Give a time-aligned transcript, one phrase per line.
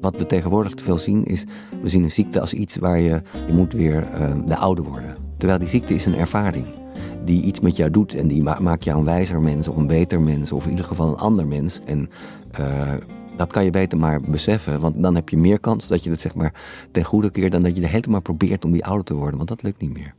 [0.00, 1.44] Wat we tegenwoordig te veel zien is,
[1.82, 5.16] we zien een ziekte als iets waar je, je moet weer uh, de oude worden.
[5.38, 6.66] Terwijl die ziekte is een ervaring
[7.24, 9.86] die iets met jou doet en die ma maakt jou een wijzer mens of een
[9.86, 11.80] beter mens of in ieder geval een ander mens.
[11.84, 12.10] En
[12.60, 12.92] uh,
[13.36, 16.20] dat kan je beter maar beseffen, want dan heb je meer kans dat je het
[16.20, 16.54] zeg maar
[16.90, 19.14] ten goede keert dan dat je de hele tijd maar probeert om die ouder te
[19.14, 20.14] worden, want dat lukt niet meer.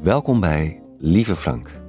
[0.00, 1.80] Welkom bij Lieve Frank,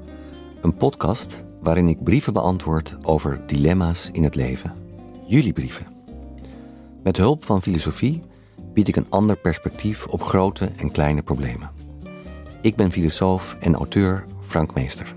[0.61, 4.73] een podcast waarin ik brieven beantwoord over dilemma's in het leven.
[5.27, 5.87] Jullie brieven.
[7.03, 8.21] Met hulp van filosofie
[8.73, 11.71] bied ik een ander perspectief op grote en kleine problemen.
[12.61, 15.13] Ik ben filosoof en auteur Frank Meester.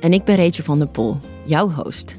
[0.00, 2.16] En ik ben Rachel van der Pol, jouw host.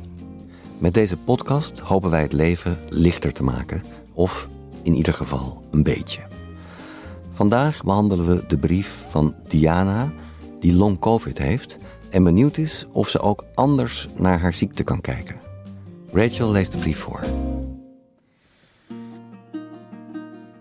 [0.78, 4.48] Met deze podcast hopen wij het leven lichter te maken, of
[4.84, 6.22] in ieder geval een beetje.
[7.34, 10.12] Vandaag behandelen we de brief van Diana,
[10.60, 11.78] die long COVID heeft
[12.18, 15.36] en benieuwd is of ze ook anders naar haar ziekte kan kijken.
[16.12, 17.24] Rachel leest de brief voor.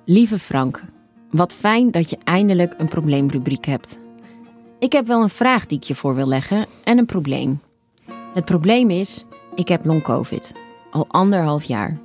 [0.04, 0.82] Lieve Frank,
[1.30, 3.98] wat fijn dat je eindelijk een probleemrubriek hebt.
[4.78, 7.60] Ik heb wel een vraag die ik je voor wil leggen en een probleem.
[8.34, 10.52] Het probleem is, ik heb long-covid,
[10.90, 11.98] al anderhalf jaar.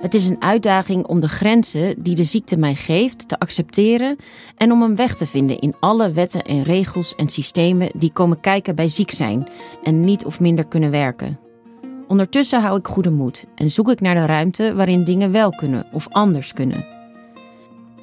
[0.00, 4.16] Het is een uitdaging om de grenzen die de ziekte mij geeft te accepteren
[4.56, 8.40] en om een weg te vinden in alle wetten en regels en systemen die komen
[8.40, 9.48] kijken bij ziek zijn
[9.82, 11.38] en niet of minder kunnen werken.
[12.08, 15.86] Ondertussen hou ik goede moed en zoek ik naar de ruimte waarin dingen wel kunnen
[15.92, 16.84] of anders kunnen.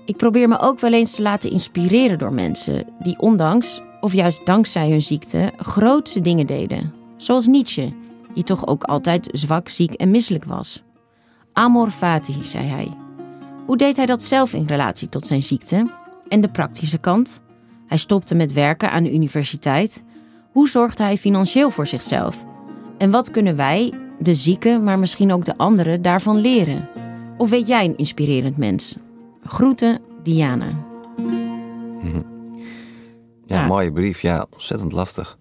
[0.06, 4.46] Ik probeer me ook wel eens te laten inspireren door mensen die ondanks of juist
[4.46, 6.94] dankzij hun ziekte grootse dingen deden.
[7.18, 7.94] Zoals Nietzsche,
[8.34, 10.84] die toch ook altijd zwak, ziek en misselijk was.
[11.56, 12.90] Amor fati, zei hij.
[13.66, 15.88] Hoe deed hij dat zelf in relatie tot zijn ziekte?
[16.28, 17.42] En de praktische kant?
[17.88, 20.04] Hij stopte met werken aan de universiteit.
[20.52, 22.46] Hoe zorgde hij financieel voor zichzelf?
[22.98, 26.90] En wat kunnen wij, de zieken, maar misschien ook de anderen, daarvan leren?
[27.38, 28.96] Of weet jij een inspirerend mens?
[29.44, 30.72] Groeten, Diana.
[31.18, 32.22] Mhm.
[33.46, 34.22] Ja, ja, mooie brief.
[34.22, 35.38] Ja, ontzettend lastig.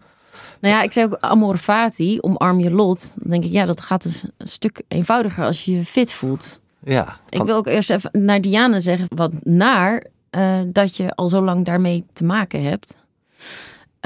[0.65, 3.15] Nou ja, ik zei ook amor fati, omarm je lot.
[3.19, 6.61] Dan denk ik, ja, dat gaat dus een stuk eenvoudiger als je je fit voelt.
[6.85, 7.21] Ja.
[7.29, 11.43] Ik wil ook eerst even naar Diana zeggen, wat naar uh, dat je al zo
[11.43, 12.95] lang daarmee te maken hebt.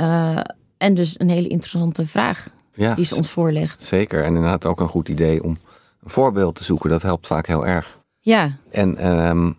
[0.01, 0.41] Uh,
[0.77, 3.83] en dus een hele interessante vraag ja, die ze ons voorlegt.
[3.83, 5.59] Zeker, en inderdaad ook een goed idee om
[6.03, 6.91] een voorbeeld te zoeken.
[6.91, 7.99] Dat helpt vaak heel erg.
[8.19, 8.57] Ja.
[8.71, 9.57] En um,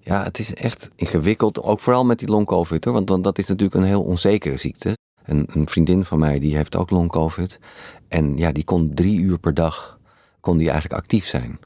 [0.00, 3.38] ja, het is echt ingewikkeld, ook vooral met die long covid hoor, want dan, dat
[3.38, 4.96] is natuurlijk een heel onzekere ziekte.
[5.26, 7.58] Een, een vriendin van mij die heeft ook long covid
[8.08, 9.98] en ja, die kon drie uur per dag
[10.40, 11.58] kon die eigenlijk actief zijn.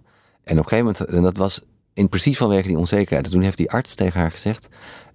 [0.44, 1.60] En op een gegeven moment, en dat was
[1.94, 3.26] in precies vanwege die onzekerheid.
[3.26, 4.69] En toen heeft die arts tegen haar gezegd: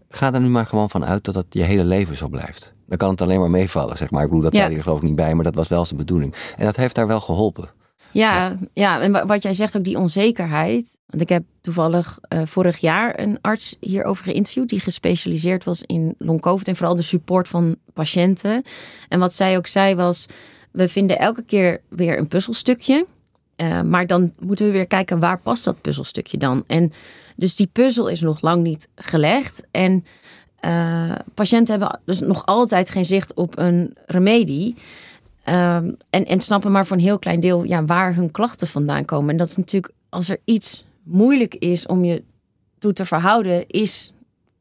[0.09, 2.73] Ga er nu maar gewoon van uit dat het je hele leven zo blijft.
[2.87, 4.23] Dan kan het alleen maar meevallen, zeg maar.
[4.23, 4.57] Ik bedoel, dat ja.
[4.57, 6.35] zei hij er geloof ik niet bij, maar dat was wel zijn bedoeling.
[6.57, 7.69] En dat heeft haar wel geholpen.
[8.15, 10.97] Ja, ja, en wat jij zegt ook, die onzekerheid.
[11.05, 14.69] Want ik heb toevallig uh, vorig jaar een arts hierover geïnterviewd...
[14.69, 18.63] die gespecialiseerd was in long-covid en vooral de support van patiënten.
[19.09, 20.25] En wat zij ook zei was,
[20.71, 23.05] we vinden elke keer weer een puzzelstukje...
[23.61, 26.63] Uh, maar dan moeten we weer kijken waar past dat puzzelstukje dan.
[26.67, 26.91] En
[27.35, 29.63] dus die puzzel is nog lang niet gelegd.
[29.71, 30.05] En
[30.65, 34.75] uh, patiënten hebben dus nog altijd geen zicht op een remedie.
[35.49, 39.05] Um, en, en snappen maar voor een heel klein deel ja, waar hun klachten vandaan
[39.05, 39.29] komen.
[39.29, 42.23] En dat is natuurlijk, als er iets moeilijk is om je
[42.79, 44.13] toe te verhouden, is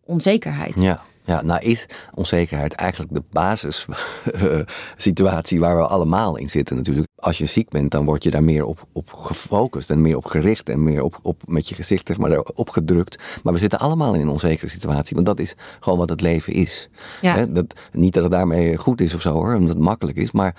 [0.05, 0.81] onzekerheid.
[0.81, 1.03] Ja.
[1.27, 7.09] Ja, nou is onzekerheid eigenlijk de basissituatie waar we allemaal in zitten natuurlijk.
[7.17, 10.25] Als je ziek bent, dan word je daar meer op, op gefocust en meer op
[10.25, 13.23] gericht en meer op, op met je gezicht zeg maar, erop gedrukt.
[13.43, 16.53] Maar we zitten allemaal in een onzekere situatie, want dat is gewoon wat het leven
[16.53, 16.89] is.
[17.21, 17.47] Ja.
[17.47, 20.55] dat, niet dat het daarmee goed is of zo hoor, omdat het makkelijk is, maar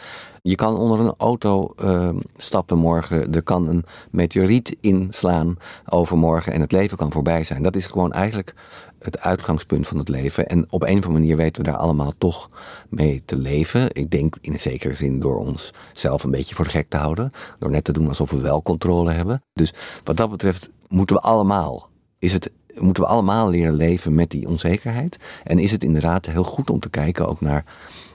[0.47, 3.33] je kan onder een auto uh, stappen morgen.
[3.33, 5.57] Er kan een meteoriet inslaan
[5.89, 7.63] overmorgen en het leven kan voorbij zijn.
[7.63, 8.53] Dat is gewoon eigenlijk
[8.99, 10.47] het uitgangspunt van het leven.
[10.47, 12.49] En op een of andere manier weten we daar allemaal toch
[12.89, 13.89] mee te leven.
[13.95, 16.97] Ik denk in een zekere zin door ons zelf een beetje voor de gek te
[16.97, 17.31] houden.
[17.59, 19.43] Door net te doen alsof we wel controle hebben.
[19.53, 21.89] Dus wat dat betreft moeten we allemaal.
[22.19, 25.17] Is het moeten we allemaal leren leven met die onzekerheid.
[25.43, 27.65] En is het inderdaad heel goed om te kijken ook naar,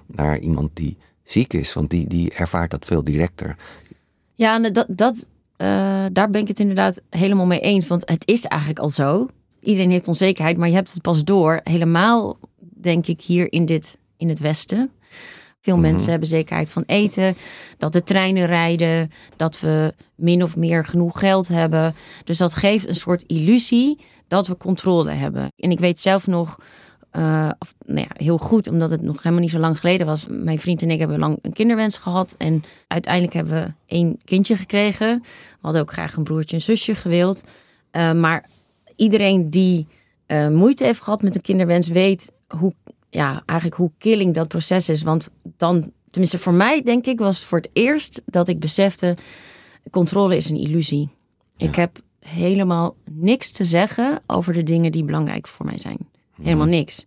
[0.07, 0.97] naar iemand die
[1.31, 3.57] ziek is, want die, die ervaart dat veel directer.
[4.35, 7.87] Ja, dat, dat eh, daar ben ik het inderdaad helemaal mee eens.
[7.87, 9.29] Want het is eigenlijk al zo.
[9.61, 11.61] Iedereen heeft onzekerheid, maar je hebt het pas door.
[11.65, 14.91] Helemaal, denk ik, hier in, dit, in het Westen.
[15.61, 15.91] Veel Mhm.
[15.91, 17.37] mensen hebben zekerheid van eten,
[17.79, 21.95] dat de treinen rijden, dat we min of meer genoeg geld hebben.
[22.25, 23.99] Dus dat geeft een soort illusie
[24.29, 25.49] dat we controle hebben.
[25.57, 26.59] En ik weet zelf nog,
[27.11, 30.27] eh, of, nou ja, heel goed, omdat het nog helemaal niet zo lang geleden was.
[30.29, 32.35] Mijn vriend en ik hebben lang een kinderwens gehad.
[32.39, 35.21] En uiteindelijk hebben we één kindje gekregen.
[35.23, 37.45] We hadden ook graag een broertje en zusje gewild.
[37.91, 38.49] Eh, maar
[38.97, 39.87] iedereen die
[40.27, 42.75] eh, moeite heeft gehad met een kinderwens, weet hoe,
[43.09, 45.03] ja, eigenlijk hoe killing dat proces is.
[45.03, 49.17] Want dan, tenminste voor mij denk ik, was het voor het eerst dat ik besefte,
[49.91, 51.09] controle is een illusie.
[51.57, 56.10] Ik heb helemaal niks te zeggen over de dingen die belangrijk voor mij zijn.
[56.43, 57.07] Helemaal niks.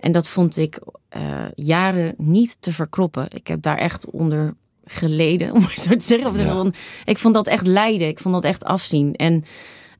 [0.00, 3.26] En dat vond ik eh, jaren niet te verkroppen.
[3.28, 6.38] Ik heb daar echt onder geleden, om het zo te zeggen.
[6.38, 6.70] Ja.
[7.04, 8.08] Ik vond dat echt lijden.
[8.08, 9.14] Ik vond dat echt afzien.
[9.14, 9.44] En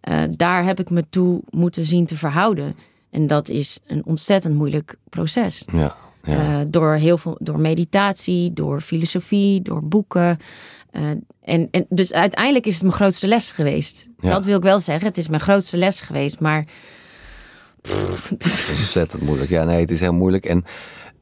[0.01, 2.77] eh, daar heb ik me toe moeten zien te verhouden.
[3.11, 5.65] En dat is een ontzettend moeilijk proces.
[5.73, 6.61] Ja, ja.
[6.61, 10.39] Eh, door heel veel, door meditatie, door filosofie, door boeken.
[11.41, 14.09] En, en dus uiteindelijk is het mijn grootste les geweest.
[14.21, 14.31] Ja.
[14.31, 15.07] Dat wil ik wel zeggen.
[15.07, 16.41] Het is mijn grootste les geweest.
[16.41, 16.67] Maar
[17.89, 19.51] Het is ontzettend moeilijk.
[19.51, 20.47] Ja, nee, het is heel moeilijk.
[20.47, 20.65] En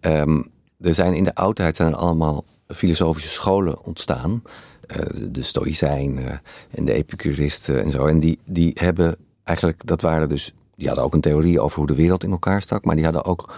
[0.00, 0.42] ehm,
[0.80, 4.42] er zijn in de oudheid zijn er allemaal filosofische scholen ontstaan.
[4.86, 4.96] Eh,
[5.30, 8.06] de Stoïcijnen en de Epicuristen en zo.
[8.06, 11.86] En die, die hebben eigenlijk, dat waren dus, die hadden ook een theorie over hoe
[11.86, 12.84] de wereld in elkaar stak.
[12.84, 13.52] Maar die hadden ook,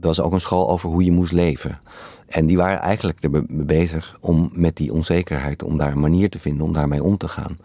[0.00, 1.80] er was ook een school over hoe je moest leven.
[2.26, 6.30] En die waren eigenlijk er mee bezig om met die onzekerheid, om daar een manier
[6.30, 7.58] te vinden om daarmee om te gaan.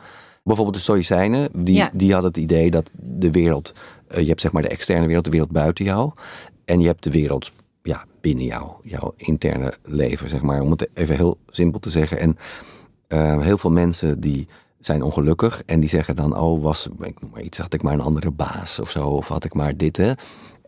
[0.44, 1.90] Bijvoorbeeld de Stoïcijnen, die, Ja.
[1.94, 5.26] die hadden het idee dat de wereld, eh, je hebt zeg maar de externe wereld,
[5.26, 6.12] de wereld buiten jou.
[6.66, 7.52] En je hebt de wereld
[7.84, 10.62] ja, binnen jou, jouw interne leven, zeg maar.
[10.62, 12.20] Om het even heel simpel te zeggen.
[12.20, 12.38] En
[13.08, 14.48] eh, heel veel mensen die
[14.80, 17.94] zijn ongelukkig en die zeggen dan, oh, was, ik noem maar iets, had ik maar
[17.94, 20.12] een andere baas of zo, of had ik maar dit, hè.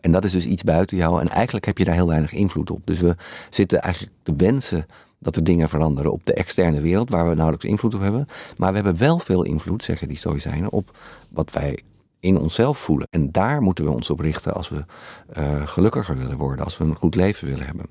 [0.00, 2.70] En dat is dus iets buiten jou en eigenlijk heb je daar heel weinig invloed
[2.70, 2.80] op.
[2.84, 3.16] Dus we
[3.50, 4.86] zitten eigenlijk te wensen
[5.18, 8.26] dat er dingen veranderen op de externe wereld, waar we nauwelijks invloed op hebben.
[8.56, 10.96] Maar we hebben wel veel invloed, zeggen die stoïcijnen, op
[11.28, 11.78] wat wij
[12.26, 13.06] in onszelf voelen.
[13.10, 14.84] En daar moeten we ons op richten als we
[15.28, 17.86] eh, gelukkiger willen worden, als we een goed leven willen hebben.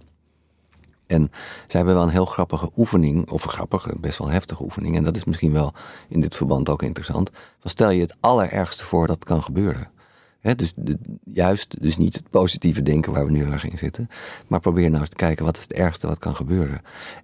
[1.07, 1.29] En
[1.67, 4.95] zij hebben wel een heel grappige oefening, of een grappige, best wel heftige oefening.
[4.95, 5.73] En dat is misschien wel
[6.09, 7.29] in dit verband ook interessant.
[7.63, 9.89] Stel je het allerergste voor dat kan gebeuren.
[10.55, 10.73] Dus
[11.23, 14.07] juist, dus niet het positieve denken waar we nu erg in zitten.
[14.47, 16.81] Maar probeer nou eens te kijken, wat is het ergste wat kan gebeuren?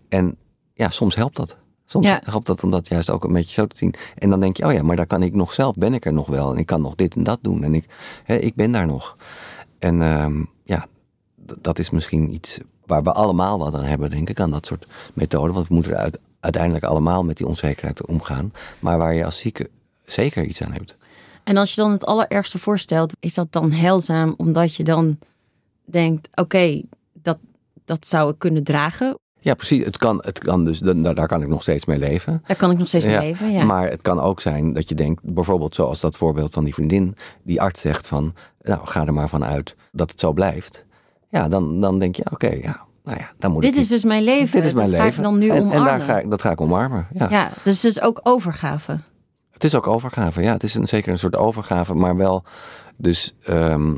[0.10, 0.38] En
[0.74, 1.58] ja, soms helpt dat.
[1.92, 2.22] Soms Ja.
[2.24, 3.94] helpt dat om dat juist ook een beetje zo te zien.
[4.18, 6.14] En dan denk je, oh ja, maar daar kan ik nog zelf, ben ik er
[6.14, 6.52] nog wel.
[6.52, 7.64] En ik kan nog dit en dat doen.
[7.64, 7.86] En ik,
[8.24, 9.18] hè, ik ben daar nog.
[9.80, 10.86] En ehm, ja,
[11.60, 14.86] dat is misschien iets waar we allemaal wat aan hebben, denk ik, aan dat soort
[15.14, 15.54] methoden.
[15.54, 18.52] Want we moeten er uit- uiteindelijk allemaal met die onzekerheid omgaan.
[18.80, 19.70] Maar waar je als zieke
[20.06, 20.98] zeker iets aan hebt.
[21.44, 25.18] En als je dan het allerergste voorstelt, is dat dan heilzaam omdat je dan
[25.86, 26.82] denkt: oké,
[27.14, 27.38] dat,
[27.86, 29.16] dat zou ik kunnen dragen.
[29.44, 29.86] Ja, precies.
[29.86, 32.44] Het kan, het kan dus, da- daar kan ik nog steeds mee leven.
[32.48, 33.52] Daar kan ik nog steeds mee Ja, leven.
[33.52, 33.64] Ja.
[33.64, 37.16] Maar het kan ook zijn dat je denkt, bijvoorbeeld zoals dat voorbeeld van die vriendin,
[37.44, 40.86] die arts zegt van, nou ga er maar van uit dat het zo blijft.
[41.30, 44.04] Ja, dan, dan denk je, oké, ja, nou ja, dan moet Dit ik is dus
[44.04, 44.52] mijn leven.
[44.52, 45.12] dit is mijn dat leven.
[45.14, 47.08] ga ik dan nu en, en daar ga ik, dat ga ik omarmen.
[47.14, 47.28] Ja.
[47.30, 49.00] Ja, dus het is ook overgave.
[49.52, 50.52] Het is ook overgave, ja.
[50.54, 52.44] Het is een, zeker een soort overgave, maar wel
[52.98, 53.36] dus...
[53.44, 53.96] ehm,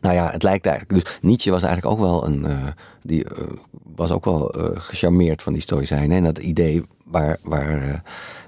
[0.00, 1.04] nou ja, het lijkt eigenlijk...
[1.04, 2.44] Dus Nietzsche was eigenlijk ook wel een...
[2.46, 2.56] eh,
[3.06, 3.44] die eh,
[3.94, 6.16] was ook wel eh, gecharmeerd van die stoïcijnen.
[6.16, 7.94] En dat idee waar, waar eh,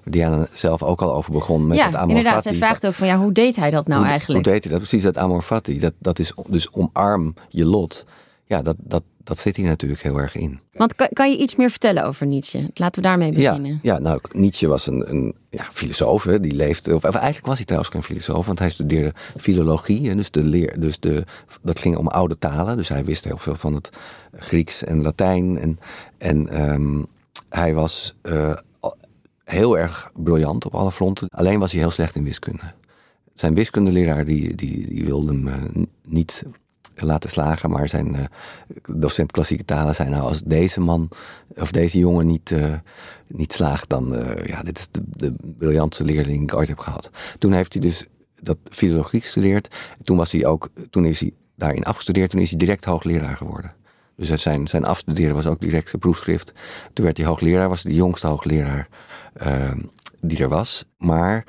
[0.04, 2.42] Diana zelf ook al over begon met ja, het amor inderdaad.
[2.42, 4.44] Zij vraagt ook van ja, hoe deed hij dat nou hoe, eigenlijk?
[4.44, 4.80] Hoe deed hij dat?
[4.80, 5.80] Precies, dat amor fati.
[5.80, 8.04] Dat, dat is dus omarm je lot.
[8.44, 10.60] Ja, dat, dat, dat zit hier natuurlijk heel erg in.
[10.72, 12.70] Want kan, kan je iets meer vertellen over Nietzsche?
[12.74, 13.78] Laten we daarmee Ja, beginnen.
[13.82, 16.24] ja, nou, Nietzsche was een, een ja, filosoof.
[16.24, 20.08] Hè, die leefde, of, of eigenlijk was hij trouwens geen filosoof, want hij studeerde filologie.
[20.08, 21.24] Hè, dus de leer, dus de,
[21.62, 22.76] dat ging om oude talen.
[22.76, 23.90] Dus hij wist heel veel van het
[24.36, 25.58] Grieks en Latijn.
[25.58, 25.78] En,
[26.18, 27.02] en ehm,
[27.48, 28.52] hij was eh,
[29.44, 31.28] heel erg briljant op alle fronten.
[31.30, 32.62] Alleen was hij heel slecht in wiskunde.
[33.34, 36.44] Zijn wiskundeleraar die, die, die wilde hem eh, niet
[37.04, 37.70] laten slagen.
[37.70, 38.24] Maar zijn eh,
[38.84, 41.08] docent klassieke talen zei nou als deze man
[41.56, 42.74] of deze jongen niet, eh,
[43.26, 46.78] niet slaagt, dan eh, ja, dit is de, de briljantste leerling die ik ooit heb
[46.78, 47.10] gehad.
[47.38, 48.06] Toen heeft hij dus
[48.40, 49.74] dat filologie gestudeerd.
[50.02, 53.74] Toen was hij ook, toen is hij daarin afgestudeerd, toen is hij direct hoogleraar geworden.
[54.16, 56.52] Dus zijn, zijn afstuderen was ook direct zijn proefschrift.
[56.92, 58.88] Toen werd hij hoogleraar, was hij de jongste hoogleraar
[59.32, 59.72] eh,
[60.20, 60.84] die er was.
[60.98, 61.44] Maar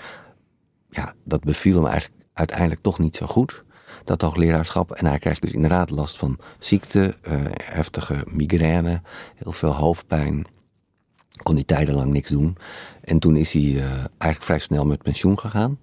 [0.89, 3.63] ja, dat beviel hem eigenlijk uiteindelijk toch niet zo goed.
[4.07, 4.91] Dat hoogleraarschap.
[4.91, 9.01] En hij krijgt dus inderdaad last van ziekte, eh, heftige migraine,
[9.35, 10.45] heel veel hoofdpijn.
[11.43, 12.57] Kon hij tijdenlang niks doen.
[13.03, 13.81] En toen is hij uh,
[14.17, 15.79] eigenlijk vrij snel met pensioen gegaan.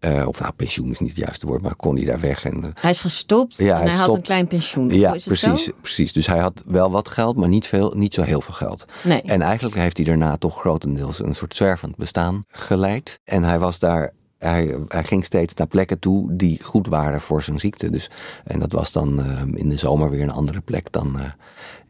[0.00, 2.44] Uh, of nou, pensioen is niet het juiste woord, maar kon hij daar weg.
[2.44, 4.88] En, hij is gestopt ja, en hij, had een klein pensioen.
[4.88, 6.12] Ja, precies, precies.
[6.12, 8.84] Dus hij had wel wat geld, maar niet, veel, niet zo heel veel geld.
[9.02, 9.22] Nee.
[9.22, 13.20] En eigenlijk heeft hij daarna toch grotendeels een soort zwervend bestaan geleid.
[13.24, 17.60] En hij was daar hij, ging steeds naar plekken toe die goed waren voor zijn
[17.60, 17.90] ziekte.
[17.90, 18.10] Dus,
[18.44, 21.24] en dat was dan uh, in de zomer weer een andere plek dan uh,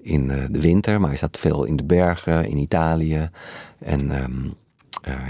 [0.01, 1.01] in uh, de winter.
[1.01, 3.31] Maar hij zat veel in de bergen, in Italië
[3.79, 4.55] en um,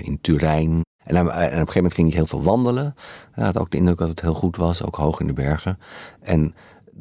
[0.02, 0.80] in Turijn.
[1.04, 2.94] En, en, op een gegeven moment ging hij heel veel wandelen.
[3.30, 5.78] Hij had ook de indruk dat het heel goed was, ook hoog in de bergen.
[6.20, 6.54] En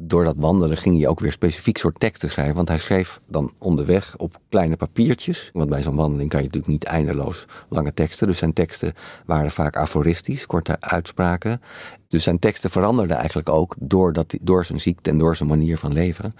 [0.06, 2.54] door dat wandelen ging hij ook weer specifiek soort teksten schrijven.
[2.54, 5.50] Want hij schreef dan onderweg op kleine papiertjes.
[5.52, 8.26] Want bij zo'n wandeling kan je natuurlijk niet eindeloos lange teksten.
[8.26, 8.94] Dus zijn teksten
[9.26, 11.60] waren vaak aforistisch, korte uitspraken.
[12.08, 15.78] Dus zijn teksten veranderden eigenlijk ook door, dat, door zijn ziekte en door zijn manier
[15.78, 16.34] van leven.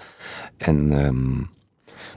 [0.57, 1.05] En...
[1.05, 1.51] Um,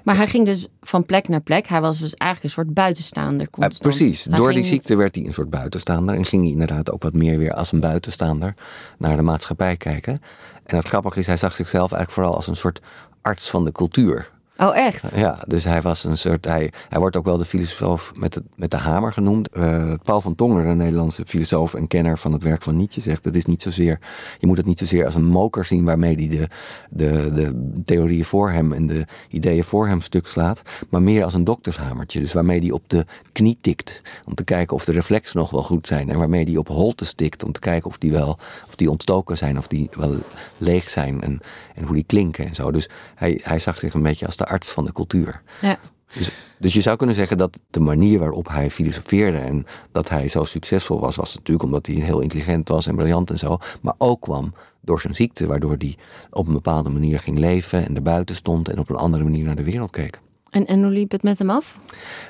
[0.04, 1.68] maar hij ging dus van plek naar plek.
[1.68, 3.48] Hij was dus eigenlijk een soort buitenstaander.
[3.60, 4.24] Uh, precies.
[4.24, 6.16] Door die ziekte werd hij een soort buitenstaander.
[6.16, 8.54] En ging hij inderdaad ook wat meer weer als een buitenstaander
[8.98, 10.22] naar de maatschappij kijken.
[10.66, 12.82] En het grappige is, hij zag zichzelf eigenlijk vooral als een soort
[13.22, 14.34] arts van de cultuur.
[14.58, 15.12] Oh, echt?
[15.16, 16.46] Ja, dus hij was een soort.
[16.46, 19.58] Hij, hij wordt ook wel de filosoof met, het, met de hamer genoemd.
[19.58, 23.24] Uh, Paul van Tonger, een Nederlandse filosoof en kenner van het werk van Nietzsche, zegt:
[23.24, 24.00] het is niet zozeer.
[24.40, 26.48] Je moet het niet zozeer als een moker zien waarmee hij de,
[26.90, 30.62] de, de theorieën voor hem en de ideeën voor hem stuk slaat.
[30.90, 32.20] Maar meer als een doktershamertje.
[32.20, 34.02] Dus waarmee hij op de knie tikt.
[34.26, 36.10] Om te kijken of de reflexen nog wel goed zijn.
[36.10, 37.44] En waarmee hij op holte stikt.
[37.44, 39.58] Om te kijken of die wel of die ontstoken zijn.
[39.58, 40.16] Of die wel
[40.58, 41.22] leeg zijn.
[41.22, 41.42] En,
[41.76, 42.72] en hoe die klinken en zo.
[42.72, 45.42] Dus hij, hij zag zich een beetje als de arts van de cultuur.
[45.62, 45.78] Ja.
[46.14, 50.28] Dus, dus, je zou kunnen zeggen dat de manier waarop hij filosofeerde en dat hij
[50.28, 53.58] zo succesvol was, was natuurlijk omdat hij heel intelligent was en briljant en zo.
[53.82, 55.98] Maar ook kwam door zijn ziekte, waardoor hij
[56.30, 59.56] op een bepaalde manier ging leven en erbuiten stond en op een andere manier naar
[59.56, 60.20] de wereld keek.
[60.50, 61.78] En, en hoe liep het met hem af?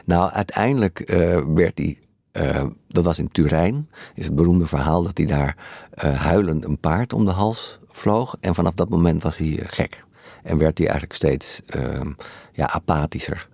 [0.06, 1.98] Nou, uiteindelijk uh, werd hij
[2.38, 5.58] uh, dat was in Turijn, is het beroemde verhaal dat hij daar
[6.04, 8.38] uh, huilend een paard om de hals vloog.
[8.40, 10.05] En vanaf dat moment was hij gek.
[10.46, 12.16] En werd hij eigenlijk steeds um,
[12.52, 13.48] ja, apathischer.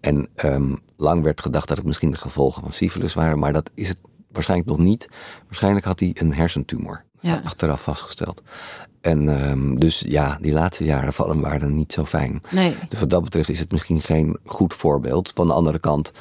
[0.00, 3.70] En um, lang werd gedacht dat het misschien de gevolgen van syfilis waren, maar dat
[3.74, 3.98] is het
[4.32, 5.08] waarschijnlijk nog niet.
[5.44, 7.04] Waarschijnlijk had hij een hersentumor.
[7.20, 7.40] Ja.
[7.44, 8.42] Achteraf vastgesteld.
[9.00, 12.42] En um, dus ja, die laatste jaren van hem waren niet zo fijn.
[12.50, 12.76] Nee.
[12.88, 15.32] Dus wat dat betreft is het misschien geen goed voorbeeld.
[15.34, 16.12] Van de andere kant,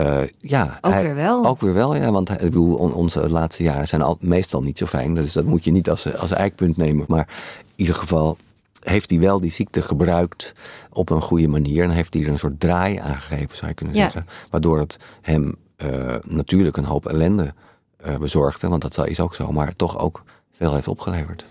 [0.00, 0.78] uh, ja.
[0.80, 1.44] Ook hij, weer wel.
[1.46, 2.12] Ook weer wel, ja.
[2.12, 5.14] Want ik bedoel, onze laatste jaren zijn al, meestal niet zo fijn.
[5.14, 7.04] Dus dat moet je niet als, als eikpunt nemen.
[7.08, 8.36] Maar in ieder geval,
[8.82, 10.52] heeft hij wel die ziekte gebruikt
[10.90, 11.84] op een goede manier.
[11.84, 14.26] En heeft hij er een soort draai aangegeven, zou je kunnen zeggen.
[14.50, 17.54] Waardoor het hem uh, natuurlijk een hoop ellende
[18.06, 18.68] uh, bezorgde.
[18.68, 19.52] Want dat is ook zo.
[19.52, 21.46] Maar toch ook veel heeft opgeleverd.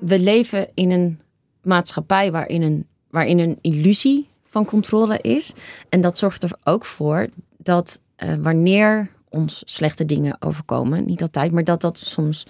[0.00, 1.20] We leven in een
[1.62, 5.52] maatschappij waarin een, waarin een illusie van controle is.
[5.88, 11.52] En dat zorgt er ook voor dat uh, wanneer ons slechte dingen overkomen, niet altijd,
[11.52, 12.46] maar dat dat soms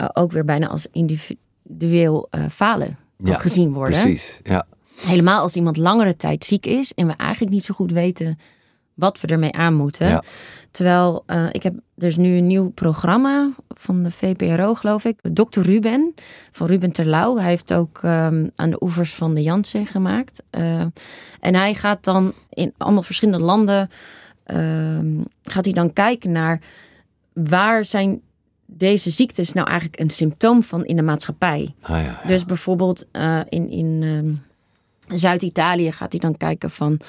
[0.00, 4.00] uh, ook weer bijna als individueel uh, falen ja, gezien worden.
[4.00, 4.66] Precies, ja.
[4.96, 8.38] Helemaal als iemand langere tijd ziek is en we eigenlijk niet zo goed weten
[9.00, 10.08] wat we ermee aan moeten.
[10.08, 10.22] Ja.
[10.70, 15.18] Terwijl uh, ik heb, er is nu een nieuw programma van de VPRO, geloof ik.
[15.32, 15.60] Dr.
[15.60, 16.14] Ruben,
[16.50, 17.36] van Ruben Terlouw.
[17.36, 20.42] Hij heeft ook um, aan de oevers van de Janssen gemaakt.
[20.50, 20.80] Uh,
[21.40, 23.88] en hij gaat dan in allemaal verschillende landen
[24.52, 26.60] uh, gaat hij dan kijken naar
[27.32, 28.20] waar zijn
[28.66, 31.74] deze ziektes nou eigenlijk een symptoom van in de maatschappij.
[31.80, 32.20] Ah, ja, ja.
[32.26, 37.00] Dus bijvoorbeeld uh, in, in uh, Zuid-Italië gaat hij dan kijken van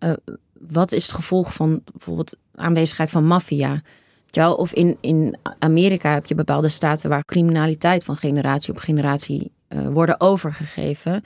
[0.00, 0.12] uh,
[0.52, 3.82] wat is het gevolg van bijvoorbeeld aanwezigheid van maffia.
[4.56, 10.20] Of in, in Amerika heb je bepaalde staten waar criminaliteit van generatie op generatie worden
[10.20, 11.22] overgegeven.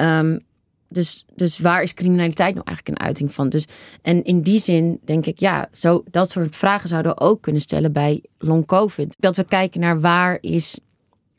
[0.00, 0.40] Um,
[0.88, 3.48] dus, dus waar is criminaliteit nou eigenlijk een uiting van?
[3.48, 3.64] Dus,
[4.02, 7.62] en in die zin denk ik, ja, zo, dat soort vragen zouden we ook kunnen
[7.62, 9.16] stellen bij long COVID.
[9.18, 10.78] Dat we kijken naar waar is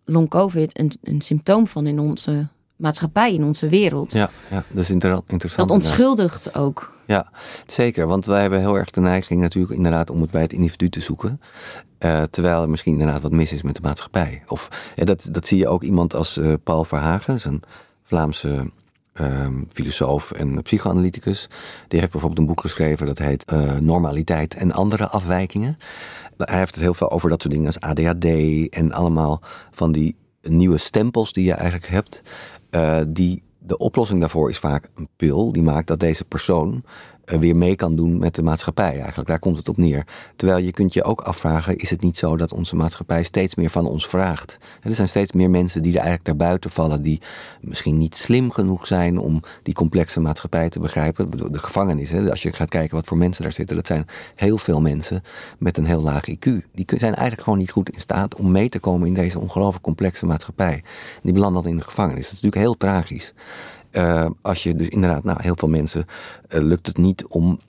[0.06, 4.12] long COVID een, een symptoom van in onze maatschappij, in onze wereld.
[4.12, 5.70] Ja, ja dat is interessant.
[5.70, 6.98] Dat onschuldigt ook.
[7.06, 7.32] Ja,
[7.66, 8.08] zeker.
[8.08, 11.00] Want wij hebben heel erg de neiging natuurlijk inderdaad om het bij het individu te
[11.00, 11.42] zoeken.
[12.00, 14.44] Uh, terwijl er misschien inderdaad wat mis is met de maatschappij.
[14.48, 17.62] Of ja, dat, dat zie je ook iemand als uh, Paul Verhagen, een
[18.04, 18.72] Vlaamse
[19.22, 21.50] um, filosoof en psychoanalyticus.
[21.88, 25.78] Die heeft bijvoorbeeld een boek geschreven dat heet uh, Normaliteit en andere afwijkingen.
[26.38, 28.26] Hij heeft het heel veel over dat soort dingen als ADHD
[28.70, 32.22] en allemaal van die nieuwe stempels die je eigenlijk hebt.
[32.72, 36.84] Uh, die, de oplossing daarvoor is vaak een pil die maakt dat deze persoon
[37.19, 39.28] eh, weer mee kan doen met de maatschappij eigenlijk.
[39.28, 40.06] Daar komt het op neer.
[40.36, 43.70] Terwijl je kunt je ook afvragen, is het niet zo dat onze maatschappij steeds meer
[43.70, 44.58] van ons vraagt?
[44.82, 47.22] Er zijn steeds meer mensen die er eigenlijk daarbuiten vallen, die
[47.62, 51.52] misschien niet slim genoeg zijn om die complexe maatschappij te begrijpen.
[51.52, 54.06] De gevangenis, als je gaat kijken wat voor mensen daar zitten, dat zijn
[54.36, 55.22] heel veel mensen
[55.58, 56.50] met een heel laag IQ.
[56.74, 59.84] Die zijn eigenlijk gewoon niet goed in staat om mee te komen in deze ongelooflijk
[59.84, 60.84] complexe maatschappij.
[61.24, 62.24] Die belanden dan in de gevangenis.
[62.24, 63.34] Dat is natuurlijk heel tragisch.
[63.92, 66.06] Uh, als je dus inderdaad, nou, heel veel mensen
[66.50, 67.60] uh, lukt het niet om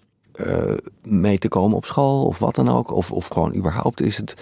[0.46, 2.92] uh, mee te komen op school of wat dan ook.
[2.92, 4.34] Of, of gewoon überhaupt is het,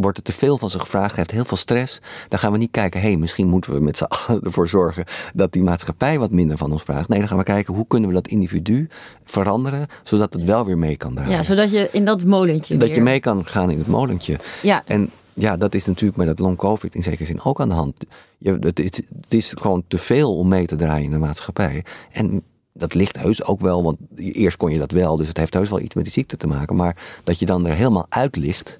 [0.00, 2.00] wordt er te veel van ze gevraagd, heeft heel veel stress.
[2.28, 5.04] Dan gaan we niet kijken, hé, hey, misschien moeten we met z'n allen ervoor zorgen
[5.34, 7.08] dat die maatschappij wat minder van ons vraagt.
[7.08, 8.88] Nee, dan gaan we kijken, hoe kunnen we dat individu
[9.24, 11.32] veranderen, zodat het wel weer mee kan draaien.
[11.32, 12.96] Ja, zodat je in dat molentje Dat weer...
[12.96, 14.38] je mee kan gaan in het molentje.
[14.62, 14.82] Ja.
[14.86, 17.74] En ja, dat is natuurlijk met het long covid in zekere zin ook aan de
[17.74, 17.94] hand.
[18.38, 21.84] Je, het, is gewoon te veel om mee te draaien in de maatschappij.
[22.12, 22.42] En
[22.72, 25.70] dat ligt heus ook wel, want eerst kon je dat wel, dus het heeft heus
[25.70, 26.76] wel iets met die ziekte te maken.
[26.76, 28.78] Maar dat je dan er helemaal uit ligt.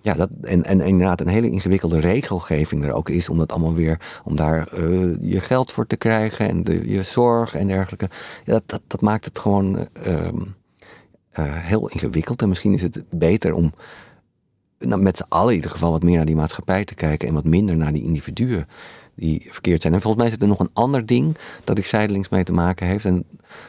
[0.00, 3.74] Ja, dat, en, en inderdaad een hele ingewikkelde regelgeving er ook is om dat allemaal
[3.74, 8.08] weer, om daar uh, je geld voor te krijgen en de, je zorg en dergelijke.
[8.44, 10.30] Ja, dat, dat, dat maakt het gewoon uh, uh,
[11.36, 12.42] heel ingewikkeld.
[12.42, 13.72] En misschien is het beter om
[14.78, 17.34] nou, met z'n allen in ieder geval wat meer naar die maatschappij te kijken en
[17.34, 18.66] wat minder naar die individuen
[19.14, 19.94] die verkeerd zijn.
[19.94, 22.86] En volgens mij zit er nog een ander ding dat ik zijdelings mee te maken
[22.86, 23.04] heeft.
[23.04, 23.24] En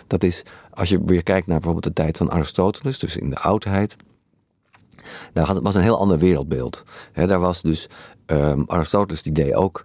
[0.08, 3.39] dat is als je weer kijkt naar bijvoorbeeld de tijd van Aristoteles, dus in de
[3.39, 3.96] oudheid.
[5.34, 6.84] Daar was een heel ander wereldbeeld.
[7.13, 7.88] Daar was dus
[8.25, 9.84] um, Aristoteles die deed ook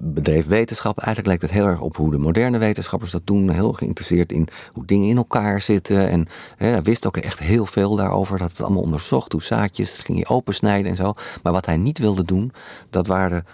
[0.00, 0.98] bedreef wetenschap.
[0.98, 3.50] Eigenlijk lijkt het heel erg op hoe de moderne wetenschappers dat doen.
[3.50, 6.08] Heel geïnteresseerd in hoe dingen in elkaar zitten.
[6.08, 8.38] En hij wist ook echt heel veel daarover.
[8.38, 9.32] Dat het allemaal onderzocht.
[9.32, 11.12] Hoe zaadjes ging je opensnijden en zo.
[11.42, 12.52] Maar wat hij niet wilde doen,
[12.90, 13.46] dat waren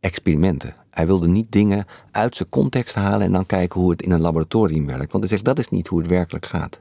[0.00, 0.74] experimenten.
[0.90, 4.20] Hij wilde niet dingen uit zijn context halen en dan kijken hoe het in een
[4.20, 5.12] laboratorium werkt.
[5.12, 6.80] Want hij zegt dat is niet hoe het werkelijk gaat.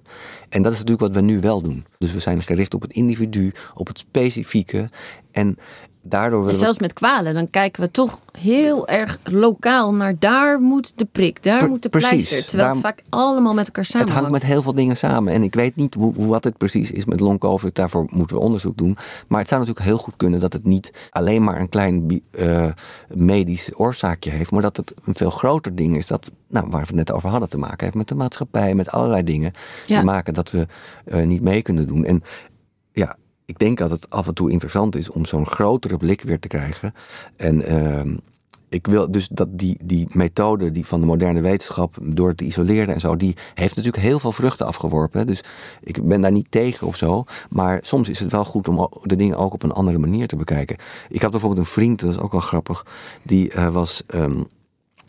[0.49, 1.85] En dat is natuurlijk wat we nu wel doen.
[1.97, 4.89] Dus we zijn gericht op het individu, op het specifieke.
[5.31, 5.57] En
[6.03, 6.47] daardoor.
[6.47, 11.05] En zelfs met kwalen, dan kijken we toch heel erg lokaal naar daar moet de
[11.05, 12.45] prik, daar moet de precies, pleister.
[12.45, 14.13] Terwijl daar, het vaak allemaal met elkaar samenhangt.
[14.13, 15.33] Het hangt met heel veel dingen samen.
[15.33, 17.71] En ik weet niet hoe, wat het precies is met long.
[17.73, 18.97] Daarvoor moeten we onderzoek doen.
[19.27, 22.65] Maar het zou natuurlijk heel goed kunnen dat het niet alleen maar een klein uh,
[23.07, 24.51] medisch oorzaakje heeft.
[24.51, 26.07] Maar dat het een veel groter ding is.
[26.07, 28.73] Dat, nou, waar we het net over hadden te maken heeft met de maatschappij.
[28.73, 29.51] Met allerlei dingen
[29.85, 29.95] Ja.
[29.95, 30.67] die maken dat we
[31.05, 32.05] uh, niet mee kunnen doen.
[32.05, 32.23] En
[32.91, 33.15] ja,
[33.53, 36.47] ik denk dat het af en toe interessant is om zo'n grotere blik weer te
[36.47, 36.93] krijgen.
[37.35, 38.15] En uh,
[38.69, 42.93] ik wil dus dat die, die methode die van de moderne wetenschap door te isoleren
[42.93, 45.27] en zo, die heeft natuurlijk heel veel vruchten afgeworpen.
[45.27, 45.43] Dus
[45.81, 47.23] ik ben daar niet tegen of zo.
[47.49, 50.35] Maar soms is het wel goed om de dingen ook op een andere manier te
[50.35, 50.77] bekijken.
[51.09, 52.85] Ik had bijvoorbeeld een vriend, dat is ook wel grappig,
[53.23, 54.03] die uh, was.
[54.15, 54.47] Um,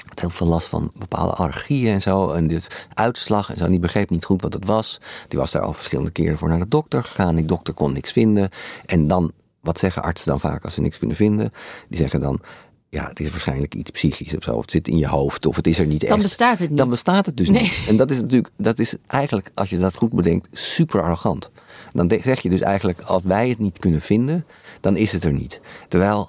[0.09, 2.31] had heel veel last van bepaalde allergieën en zo.
[2.33, 3.65] En dit uitslag en zo.
[3.65, 5.01] En die begreep niet goed wat het was.
[5.29, 7.35] Die was daar al verschillende keren voor naar de dokter gegaan.
[7.35, 8.51] Die dokter kon niks vinden.
[8.87, 11.53] En dan, wat zeggen artsen dan vaak als ze niks kunnen vinden?
[11.89, 12.41] Die zeggen dan,
[12.89, 14.53] ja, het is waarschijnlijk iets psychisch of zo.
[14.53, 16.23] Of het zit in je hoofd, of het is er niet Dan echt.
[16.23, 16.79] bestaat het niet.
[16.79, 17.63] Dan bestaat het dus Nee.
[17.63, 17.85] niet.
[17.89, 21.51] En dat is natuurlijk, dat is eigenlijk, als je dat goed bedenkt, super arrogant.
[21.93, 24.47] Dan zeg je dus eigenlijk, als wij het niet kunnen vinden,
[24.81, 25.61] dan is het er niet.
[25.89, 26.29] Terwijl,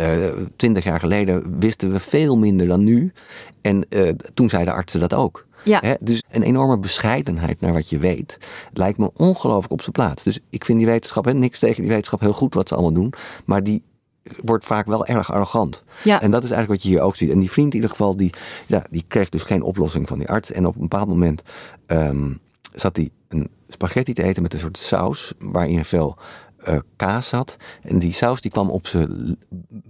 [0.00, 3.12] eh, twintig jaar geleden wisten we veel minder dan nu.
[3.60, 5.46] En eh, toen zeiden artsen dat ook.
[5.64, 5.78] Ja.
[5.82, 8.38] Hè, dus een enorme bescheidenheid naar wat je weet,
[8.72, 10.22] lijkt me ongelooflijk op zijn plaats.
[10.24, 12.92] Dus ik vind die wetenschap, hè, niks tegen die wetenschap, heel goed wat ze allemaal
[12.92, 13.12] doen.
[13.44, 13.82] Maar die
[14.42, 15.82] wordt vaak wel erg arrogant.
[16.04, 16.22] Ja.
[16.22, 17.30] En dat is eigenlijk wat je hier ook ziet.
[17.30, 18.32] En die vriend in ieder geval, die,
[18.66, 20.52] ja, die kreeg dus geen oplossing van die arts.
[20.52, 21.42] En op een bepaald moment
[21.86, 22.32] ehm,
[22.74, 26.16] zat hij een spaghetti te eten met een soort saus waarin veel
[26.64, 27.56] eh, kaas zat.
[27.82, 29.36] En die saus die kwam op zijn,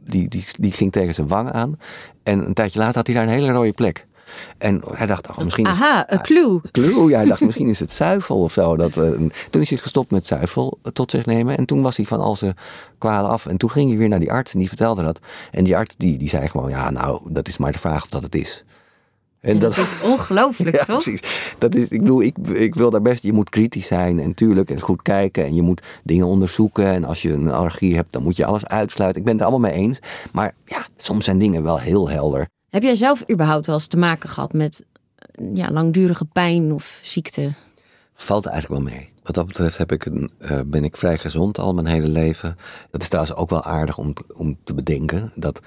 [0.05, 1.79] die, die, die ging tegen zijn wang aan.
[2.23, 4.09] En een tijdje later had hij daar een hele rode plek.
[4.59, 6.61] En hij dacht, oh, misschien is Aha, een clue.
[6.71, 8.77] Clue, ja, hij dacht misschien is het zuivel of zo.
[8.77, 8.93] Dat
[9.51, 11.57] toen is hij gestopt met zuivel tot zich nemen.
[11.57, 12.57] En toen was hij van al zijn
[12.99, 13.47] kwalen af.
[13.47, 15.21] En toen ging hij weer naar die arts en die vertelde dat.
[15.51, 18.09] En die arts die, die zei gewoon, ja nou, dat is maar de vraag of
[18.09, 18.65] dat het is.
[19.41, 21.03] En Dat is ongelooflijk, ja, toch?
[21.03, 21.55] precies.
[21.59, 24.71] Dat is, ik bedoel, ik, ik wil daar best, je moet kritisch zijn en tuurlijk
[24.71, 26.87] en goed kijken en je moet dingen onderzoeken.
[26.87, 29.19] En als je een allergie hebt, dan moet je alles uitsluiten.
[29.21, 29.99] Ik ben het er allemaal mee eens.
[30.33, 32.49] Maar ja, soms zijn dingen wel heel helder.
[32.71, 34.85] Heb jij zelf überhaupt wel eens te maken gehad met
[35.55, 37.53] ja, langdurige pijn of ziekte?
[38.15, 39.09] Valt eigenlijk wel mee.
[39.23, 42.57] Wat dat betreft heb ik een, uh, ben ik vrij gezond al mijn hele leven.
[42.91, 45.33] Dat is trouwens ook wel aardig om, om te bedenken.
[45.35, 45.61] Dat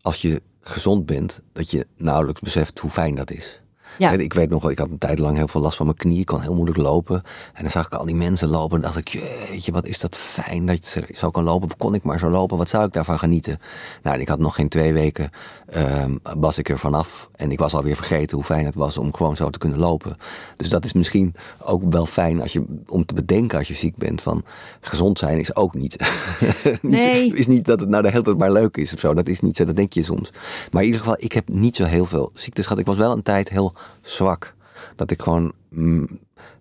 [0.00, 3.60] als je gezond bent, dat je nauwelijks beseft hoe fijn dat is.
[3.98, 4.10] Ja.
[4.12, 6.20] Ik weet nog wel, ik had een tijd lang heel veel last van mijn knie.
[6.20, 7.22] Ik kon heel moeilijk lopen.
[7.54, 8.76] En dan zag ik al die mensen lopen.
[8.76, 11.68] En dacht ik, jeetje, wat is dat fijn dat je zo kan lopen.
[11.68, 12.56] Of kon ik maar zo lopen?
[12.56, 13.60] Wat zou ik daarvan genieten?
[14.02, 15.30] Nou, en ik had nog geen twee weken,
[15.68, 17.28] ehm, was ik er vanaf.
[17.36, 20.16] En ik was alweer vergeten hoe fijn het was om gewoon zo te kunnen lopen.
[20.56, 23.96] Dus dat is misschien ook wel fijn als je, om te bedenken als je ziek
[23.96, 24.22] bent.
[24.22, 24.44] Van
[24.80, 25.96] gezond zijn is ook niet.
[26.82, 27.34] niet- Nee.
[27.34, 29.14] Is niet dat het nou de hele tijd maar leuk is of zo.
[29.14, 30.30] Dat is niet zo, dat denk je soms.
[30.70, 32.78] Maar in ieder geval, ik heb niet zo heel veel ziektes gehad.
[32.80, 34.54] Ik was wel een tijd heel zwak.
[34.96, 36.08] Dat ik gewoon mm,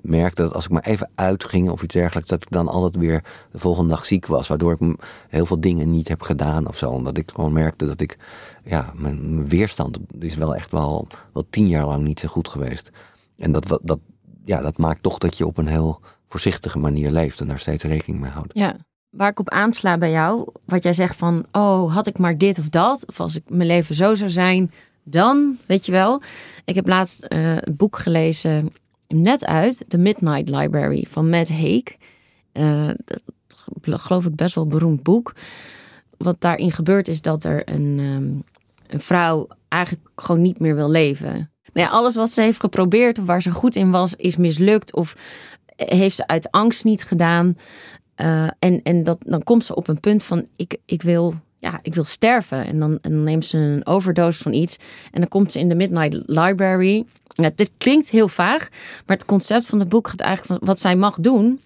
[0.01, 3.23] merkte dat als ik maar even uitging of iets dergelijks, dat ik dan altijd weer
[3.51, 4.47] de volgende dag ziek was.
[4.47, 4.95] Waardoor ik
[5.30, 6.89] heel veel dingen niet heb gedaan of zo.
[6.89, 8.17] Omdat ik gewoon merkte dat ik,
[8.63, 12.91] ja, mijn, weerstand is wel echt wel, wel tien jaar lang niet zo goed geweest.
[13.38, 13.99] En dat, dat,
[14.45, 17.84] ja, dat maakt toch dat je op een heel voorzichtige manier leeft en daar steeds
[17.84, 18.53] rekening mee houdt.
[18.53, 18.75] Ja,
[19.10, 22.60] waar ik op aansla bij jou, wat jij zegt van, oh, had ik maar dit
[22.60, 24.71] of dat, of als ik mijn leven zo zou zijn,
[25.10, 26.22] dan, weet je wel.
[26.65, 28.74] Ik heb laatst eh, een boek gelezen,
[29.08, 31.84] net uit, The Midnight Library van Matt Haig.
[32.52, 32.89] Eh,
[33.82, 35.34] dat geloof ik best wel beroemd boek.
[36.17, 38.56] Wat daarin gebeurt is dat er een, ehm,
[38.93, 41.52] een vrouw eigenlijk gewoon niet meer wil leven.
[41.74, 44.93] Nou ja, alles wat ze heeft geprobeerd of waar ze goed in was, is mislukt
[44.93, 45.15] of
[45.76, 47.56] heeft ze uit angst niet gedaan.
[48.22, 51.80] Uh, en en dat, dan komt ze op een punt van ik, ik, wil, ja,
[51.82, 52.65] ik wil sterven.
[52.65, 54.78] En dan, en neemt ze een overdose van iets.
[55.12, 57.06] En dan komt ze in de Midnight Library.
[57.28, 58.70] Ja, dit klinkt heel vaag,
[59.06, 61.62] maar het concept van het boek gaat eigenlijk van wat zij mag doen,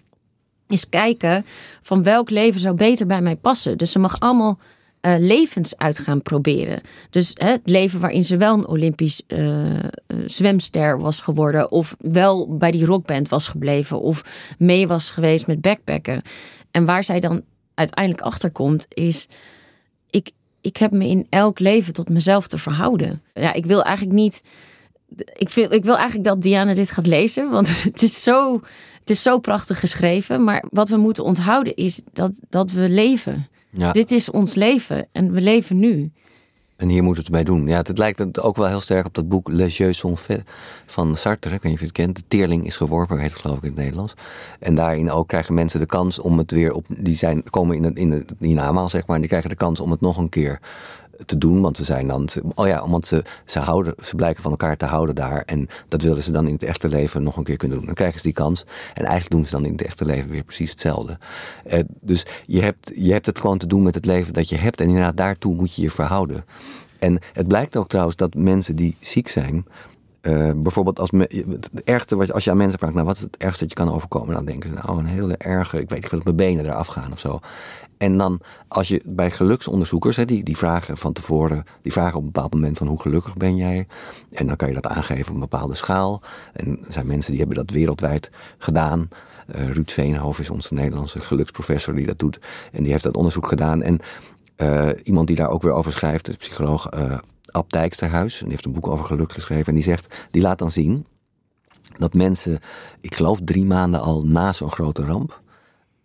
[0.68, 1.44] is kijken
[1.82, 3.78] van welk leven zou beter bij mij passen.
[3.78, 4.58] Dus ze mag allemaal
[5.02, 6.80] uh, levens uit gaan proberen.
[7.10, 9.78] Dus hè, het leven waarin ze wel een Olympisch uh,
[10.26, 14.24] zwemster was geworden, of wel bij die rockband was gebleven, of
[14.58, 16.22] mee was geweest met backpacken.
[16.70, 17.42] En waar zij dan
[17.74, 19.28] uiteindelijk achter komt, is:
[20.12, 23.22] ik, ik heb me in elk leven tot mezelf te verhouden.
[23.34, 24.42] Ja, ik wil eigenlijk niet.
[25.32, 28.60] Ik wil, ik wil eigenlijk dat Diana dit gaat lezen, want het is zo,
[29.00, 30.44] het is zo prachtig geschreven.
[30.44, 33.46] Maar wat we moeten onthouden is dat, dat we leven.
[33.70, 33.92] Ja.
[33.92, 36.12] Dit is ons leven en we leven nu.
[36.82, 37.66] En hier moet het mee doen.
[37.66, 40.42] Ja, het lijkt ook wel heel sterk op dat boek Les Jeux sont faits
[40.86, 41.54] van Sartre.
[41.54, 42.16] Ik weet niet of je het kent.
[42.16, 44.14] De teerling is geworpen, heet het geloof ik in het Nederlands.
[44.58, 46.86] En daarin ook krijgen mensen de kans om het weer op...
[46.88, 49.14] Die zijn, komen in, het, in, het, in namaal, zeg maar.
[49.14, 50.60] En die krijgen de kans om het nog een keer
[51.26, 51.60] te doen.
[51.60, 52.28] Want ze zijn dan...
[52.54, 55.42] Oh ja, want ze, ze, houden, ze blijken van elkaar te houden daar.
[55.46, 57.86] En dat willen ze dan in het echte leven nog een keer kunnen doen.
[57.86, 58.64] Dan krijgen ze die kans.
[58.94, 61.18] En eigenlijk doen ze dan in het echte leven weer precies hetzelfde.
[61.66, 64.56] Uh, dus je hebt, je hebt het gewoon te doen met het leven dat je
[64.56, 64.80] hebt.
[64.80, 66.44] En inderdaad, daartoe moet je je verhouden.
[66.98, 69.66] En het blijkt ook trouwens dat mensen die ziek zijn...
[70.22, 73.22] Uh, bijvoorbeeld als, me, het ergste, wat, als je aan mensen vraagt, nou wat is
[73.22, 74.34] het ergste dat je kan overkomen?
[74.34, 77.12] Dan denken ze, nou een hele erge, ik weet niet, dat mijn benen eraf gaan
[77.12, 77.40] of zo.
[78.02, 82.20] En dan als je bij geluksonderzoekers, hè, die, die vragen van tevoren, die vragen op
[82.20, 83.86] een bepaald moment van hoe gelukkig ben jij?
[84.32, 86.22] En dan kan je dat aangeven op een bepaalde schaal.
[86.52, 89.08] En er zijn mensen die hebben dat wereldwijd gedaan.
[89.56, 92.38] Uh, Ruud Veenhoven is onze Nederlandse geluksprofessor die dat doet.
[92.72, 93.82] En die heeft dat onderzoek gedaan.
[93.82, 93.98] En
[94.56, 96.88] uh, iemand die daar ook weer over schrijft, de psycholoog
[97.52, 99.66] Ab Dijksterhuis, en die heeft een boek over geluk geschreven.
[99.66, 101.06] En die zegt, die laat dan zien
[101.98, 102.58] dat mensen,
[103.00, 105.40] ik geloof drie maanden al na zo'n grote ramp,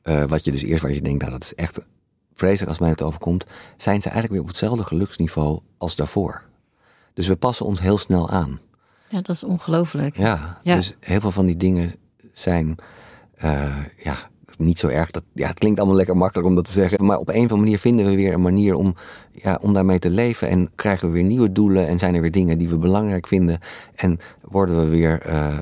[0.04, 1.80] uh, wat je dus eerst waar je denkt, nou dat is echt
[2.34, 3.46] vreselijk als mij het overkomt,
[3.78, 6.44] zijn ze eigenlijk weer op hetzelfde geluksniveau als daarvoor.
[7.14, 8.60] Dus we passen ons heel snel aan.
[9.10, 10.18] Ja, dat is ongelooflijk.
[10.18, 11.96] Ja, ja, dus heel veel van die dingen
[12.34, 12.76] zijn,
[13.44, 14.18] uh, ja,
[14.58, 15.12] niet zo erg.
[15.12, 17.06] Dat, ja, het klinkt allemaal lekker makkelijk om dat te zeggen.
[17.06, 18.96] Maar op een of andere manier vinden we weer een manier om,
[19.32, 20.50] ja, om daarmee te leven.
[20.50, 21.88] En krijgen we weer nieuwe doelen.
[21.88, 23.60] En zijn er weer dingen die we belangrijk vinden.
[23.96, 25.58] En worden we weer uh,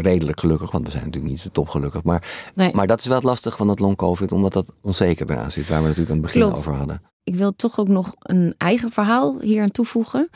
[0.00, 0.70] redelijk gelukkig.
[0.70, 2.02] Want we zijn natuurlijk niet zo top gelukkig.
[2.02, 2.74] Maar, nee.
[2.74, 4.32] maar dat is wel het lastig van dat long covid.
[4.32, 5.68] Omdat dat onzeker eraan zit.
[5.68, 6.58] Waar we natuurlijk aan het begin Klopt.
[6.58, 7.02] over hadden.
[7.24, 10.28] Ik wil toch ook nog een eigen verhaal hier aan toevoegen.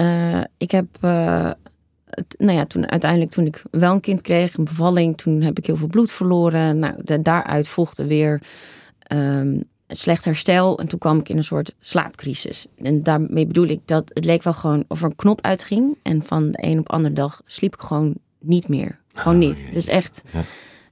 [0.00, 0.86] Uh, ik heb
[2.38, 5.66] nou ja, toen uiteindelijk toen ik wel een kind kreeg, een bevalling, toen heb ik
[5.66, 6.78] heel veel bloed verloren.
[6.78, 8.42] Nou, de, daaruit volgde weer
[9.12, 10.78] um, slecht herstel.
[10.78, 12.66] En toen kwam ik in een soort slaapcrisis.
[12.82, 15.96] En daarmee bedoel ik dat het leek wel gewoon of er een knop uitging.
[16.02, 18.98] En van de een op de andere dag sliep ik gewoon niet meer.
[19.14, 19.64] Gewoon niet.
[19.66, 20.42] Oh, dus echt ja.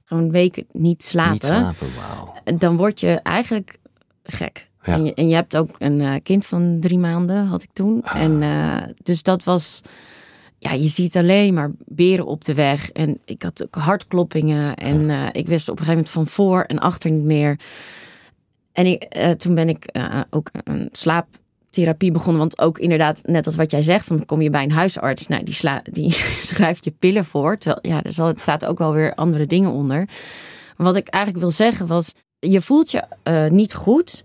[0.05, 1.31] gewoon weken niet slapen.
[1.31, 2.57] Niet slapen, wauw.
[2.57, 3.77] Dan word je eigenlijk
[4.23, 4.69] gek.
[4.83, 4.93] Ja.
[4.93, 8.03] En, je, en, je, hebt ook een uh, kind van drie maanden, had ik toen.
[8.03, 8.21] Ah.
[8.21, 9.81] En uh, dus dat was
[10.65, 12.91] ja, je ziet alleen maar beren op de weg.
[12.91, 14.75] En ik had ook hartkloppingen.
[14.75, 17.59] En uh, ik wist op een gegeven moment van voor en achter niet meer.
[18.71, 22.41] En ik, uh, toen ben ik uh, ook een slaaptherapie begonnen.
[22.41, 25.27] Want ook inderdaad, net als wat jij zegt, van kom je bij een huisarts.
[25.27, 26.11] Nou, die, sla, die
[26.51, 27.57] schrijft je pillen voor.
[27.57, 30.09] Terwijl, ja, er zal, het staat ook wel weer andere dingen onder.
[30.77, 33.03] Wat ik eigenlijk wil zeggen was, je voelt je
[33.51, 34.23] niet goed.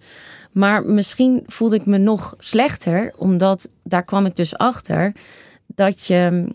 [0.53, 3.13] Maar misschien voelde ik me nog slechter.
[3.17, 5.13] Omdat, daar kwam ik dus achter
[5.81, 6.55] dat je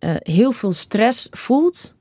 [0.00, 1.94] uh, heel veel stress voelt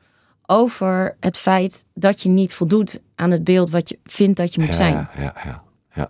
[0.45, 4.59] over het feit dat je niet voldoet aan het beeld wat je vindt dat je
[4.59, 4.93] moet ja, zijn.
[4.93, 6.09] Ja, ja, ja.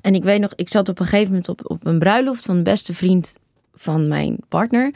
[0.00, 2.56] En ik weet nog, ik zat op een gegeven moment op, op een bruiloft van
[2.56, 3.38] de beste vriend
[3.74, 4.94] van mijn partner.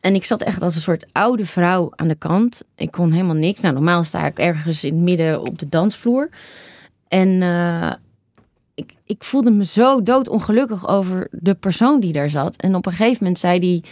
[0.00, 2.62] En ik zat echt als een soort oude vrouw aan de kant.
[2.74, 3.60] Ik kon helemaal niks.
[3.60, 6.28] Nou, normaal sta ik ergens in het midden op de dansvloer.
[7.08, 7.92] En uh,
[8.80, 12.56] ik, ik voelde me zo doodongelukkig over de persoon die daar zat.
[12.56, 13.84] En op een gegeven moment zei die,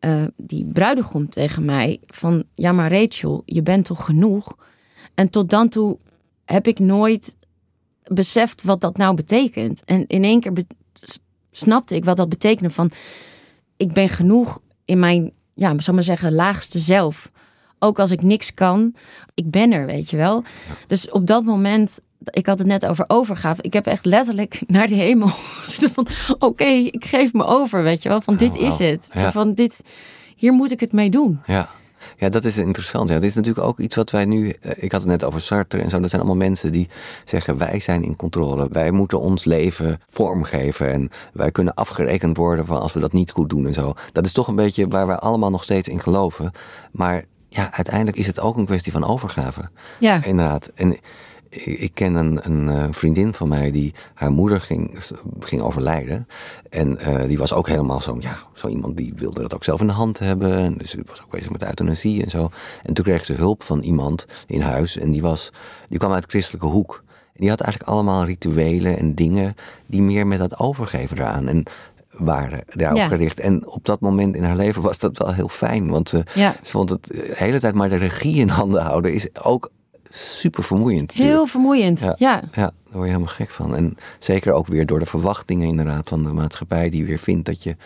[0.00, 2.44] uh, die bruidegom tegen mij van...
[2.54, 4.56] Ja, maar Rachel, je bent toch genoeg?
[5.14, 5.98] En tot dan toe
[6.44, 7.36] heb ik nooit
[8.04, 9.84] beseft wat dat nou betekent.
[9.84, 10.52] En in één keer
[11.50, 12.90] snapte ik wat dat betekende van...
[13.76, 17.30] Ik ben genoeg in mijn, ja, zou maar zeggen, laagste zelf.
[17.78, 18.94] Ook als ik niks kan,
[19.34, 20.44] ik ben er, weet je wel.
[20.86, 23.62] Dus op dat moment ik had het net over overgave.
[23.62, 25.28] Ik heb echt letterlijk naar de hemel
[25.94, 26.06] van,
[26.38, 28.20] oké, ik geef me over, weet je wel.
[28.20, 29.06] Van dit is het.
[29.32, 29.82] van dit,
[30.36, 31.40] hier moet ik het mee doen.
[31.46, 31.68] Ja.
[32.16, 33.08] Ja, dat is interessant.
[33.08, 34.48] Ja, het is natuurlijk ook iets wat wij nu.
[34.50, 36.00] Eh, ik had het net over Sartre en zo.
[36.00, 36.88] Dat zijn allemaal mensen die
[37.24, 38.68] zeggen: wij zijn in controle.
[38.70, 40.92] Wij moeten ons leven vormgeven.
[40.92, 43.94] En wij kunnen afgerekend worden van als we dat niet goed doen en zo.
[44.12, 46.50] Dat is toch een beetje waar wij allemaal nog steeds in geloven.
[46.92, 49.70] Maar ja, uiteindelijk is het ook een kwestie van overgave.
[49.98, 50.24] Ja.
[50.24, 50.70] Inderdaad.
[50.74, 50.96] En
[51.54, 54.98] ik ken een, een, eh, vriendin van mij die haar moeder ging,
[55.40, 56.26] ging overlijden.
[56.70, 59.80] En uh, die was ook helemaal zo, ja, zo iemand die wilde dat ook zelf
[59.80, 60.56] in de hand hebben.
[60.56, 62.50] En dus was ook bezig met euthanasie en zo.
[62.82, 64.96] En toen kreeg ze hulp van iemand in huis.
[64.96, 65.52] En die, was,
[65.88, 67.02] die kwam uit de christelijke hoek.
[67.06, 69.54] En die had eigenlijk allemaal rituelen en dingen
[69.86, 71.48] die meer met dat overgeven eraan.
[71.48, 71.64] En
[72.10, 73.06] waren daarop ja.
[73.06, 73.40] gericht.
[73.40, 75.88] En op dat moment in haar leven was dat wel heel fijn.
[75.88, 76.54] Want ze, ja.
[76.62, 79.70] ze vond het de hele tijd maar de regie in handen houden is ook
[80.14, 81.12] super vermoeiend.
[81.12, 82.14] Heel vermoeiend, ja.
[82.18, 82.42] ja.
[82.54, 83.76] Ja, daar word je helemaal gek van.
[83.76, 86.90] En zeker ook weer door de verwachtingen inderdaad van de maatschappij...
[86.90, 87.76] die weer vindt dat je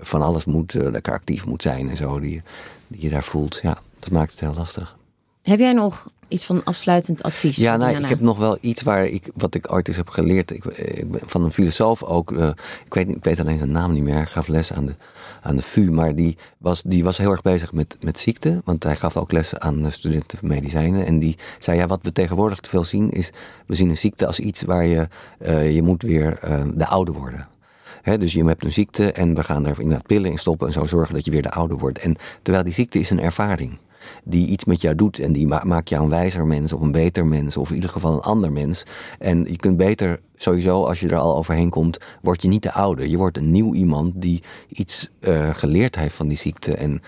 [0.00, 2.20] van alles moet, uh, lekker actief moet zijn en zo.
[2.20, 2.42] Die,
[2.88, 4.96] die je daar voelt, ja, dat maakt het heel lastig.
[5.42, 7.56] Heb jij nog iets van afsluitend advies?
[7.56, 10.50] Ja, nou, ik heb nog wel iets waar ik, wat ik ooit eens heb geleerd.
[10.50, 12.30] Ik, ik ben van een filosoof ook.
[12.30, 12.48] Uh,
[12.84, 14.14] ik, weet, ik weet alleen zijn naam niet meer.
[14.14, 14.94] Hij gaf les aan de,
[15.44, 15.90] aan de VU.
[15.90, 18.60] Maar die was, die was heel erg bezig met, met ziekte.
[18.64, 21.06] Want hij gaf ook lessen aan studenten medicijnen.
[21.06, 23.30] En die zei: Ja, wat we tegenwoordig te veel zien, is.
[23.66, 25.08] We zien een ziekte als iets waar je.
[25.46, 27.48] Uh, je moet weer uh, de oude worden.
[28.02, 30.72] He, dus je hebt een ziekte en we gaan er inderdaad pillen in stoppen en
[30.72, 31.98] zo zorgen dat je weer de oude wordt.
[31.98, 33.78] En terwijl die ziekte is een ervaring
[34.24, 35.18] die iets met jou doet.
[35.18, 38.12] En die maakt jou een wijzer mens of een beter mens of in ieder geval
[38.12, 38.84] een ander mens.
[39.18, 42.72] En je kunt beter, sowieso als je er al overheen komt, word je niet de
[42.72, 43.10] oude.
[43.10, 46.74] Je wordt een nieuw iemand die iets uh, geleerd heeft van die ziekte.
[46.74, 47.02] En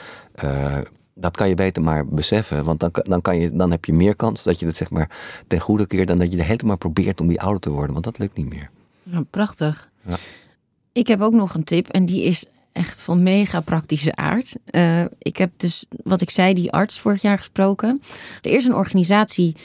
[0.44, 0.76] uh,
[1.14, 2.64] dat kan je beter maar beseffen.
[2.64, 5.10] Want dan, dan, kan je, dan heb je meer kans dat je het zeg maar
[5.46, 7.70] ten goede keert dan dat je de hele tijd maar probeert om die ouder te
[7.70, 7.92] worden.
[7.92, 8.70] Want dat lukt niet meer.
[9.02, 9.90] Ja, prachtig.
[10.02, 10.16] Ja.
[10.92, 12.44] Ik heb ook nog een tip en die is
[12.76, 14.56] echt van mega praktische aard.
[14.70, 18.02] Uh, ik heb dus, wat ik zei, die arts vorig jaar gesproken.
[18.42, 19.56] Er is een organisatie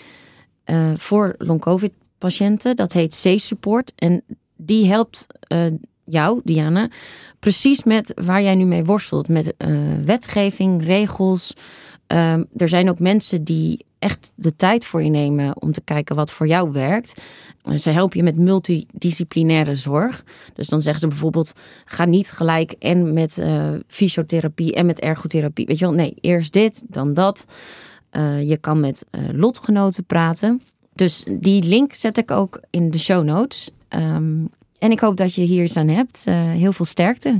[0.65, 2.75] uh, voor long-covid-patiënten.
[2.75, 3.93] Dat heet C-Support.
[3.95, 4.23] En
[4.55, 5.65] die helpt uh,
[6.05, 6.89] jou, Diana,
[7.39, 9.27] precies met waar jij nu mee worstelt.
[9.27, 9.53] Met
[10.05, 11.53] wetgeving, regels.
[12.55, 16.31] Er zijn ook mensen die echt de tijd voor je nemen om te kijken wat
[16.31, 17.21] voor jou werkt.
[17.75, 20.23] Ze helpen je met multidisciplinaire zorg.
[20.53, 21.53] Dus dan zeggen ze bijvoorbeeld:
[21.85, 25.65] ga niet gelijk en met uh, fysiotherapie en met ergotherapie.
[25.65, 27.45] Weet je wel, nee, eerst dit, dan dat.
[28.11, 30.61] Uh, je kan met uh, lotgenoten praten.
[30.93, 33.71] Dus die link zet ik ook in de show notes.
[33.89, 36.23] Um, en ik hoop dat je hier iets aan hebt.
[36.25, 37.39] heel veel sterkte.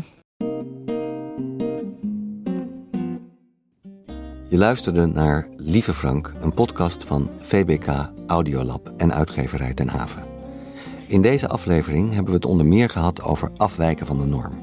[4.51, 7.87] Je luisterde naar Lieve Frank, een podcast van VBK
[8.27, 10.23] Audiolab en uitgeverij Ten Haven.
[11.07, 14.53] In deze aflevering hebben we het onder meer gehad over afwijken van de norm.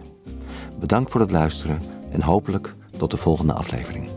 [0.79, 1.81] Bedankt voor het luisteren
[2.11, 4.09] en hopelijk tot de volgende aflevering.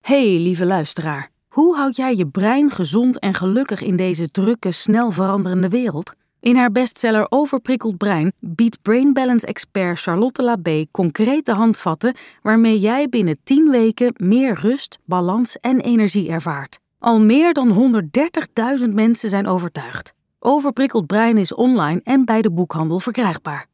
[0.00, 5.10] Hey lieve luisteraar, hoe houd jij je brein gezond en gelukkig in deze drukke, snel
[5.10, 6.14] veranderende wereld?
[6.40, 13.08] In haar bestseller Overprikkeld Brein biedt Brain Balance expert Charlotte Labé concrete handvatten waarmee jij
[13.08, 16.78] binnen 10 weken meer rust, balans en energie ervaart.
[16.98, 17.92] Al meer dan
[18.82, 20.12] 130.000 mensen zijn overtuigd.
[20.38, 23.66] Overprikkeld Brein is online en bij de boekhandel verkrijgbaar.